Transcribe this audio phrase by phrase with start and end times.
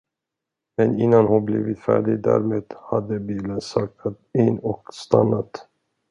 [0.77, 5.49] Men innan hon blivit färdig därmed, hade bilen saktat in och stannat.